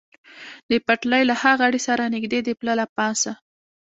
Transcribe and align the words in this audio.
د 0.69 0.71
پټلۍ 0.87 1.23
له 1.29 1.35
ها 1.41 1.51
غاړې 1.59 1.79
سره 1.87 2.03
نږدې 2.15 2.39
د 2.43 2.49
پله 2.59 2.73
له 2.81 2.85
پاسه. 2.97 3.31